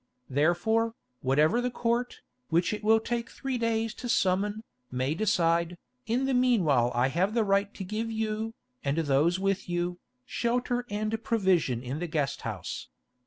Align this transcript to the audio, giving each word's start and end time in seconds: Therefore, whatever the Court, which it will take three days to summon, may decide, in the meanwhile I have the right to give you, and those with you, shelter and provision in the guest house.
Therefore, 0.31 0.95
whatever 1.21 1.61
the 1.61 1.69
Court, 1.69 2.21
which 2.49 2.73
it 2.73 2.83
will 2.83 2.99
take 2.99 3.29
three 3.29 3.59
days 3.59 3.93
to 3.93 4.09
summon, 4.09 4.63
may 4.89 5.13
decide, 5.13 5.77
in 6.07 6.25
the 6.25 6.33
meanwhile 6.33 6.91
I 6.95 7.09
have 7.09 7.35
the 7.35 7.43
right 7.43 7.71
to 7.75 7.83
give 7.83 8.09
you, 8.09 8.55
and 8.83 8.97
those 8.97 9.37
with 9.37 9.69
you, 9.69 9.99
shelter 10.25 10.87
and 10.89 11.23
provision 11.23 11.83
in 11.83 11.99
the 11.99 12.07
guest 12.07 12.41
house. 12.41 12.87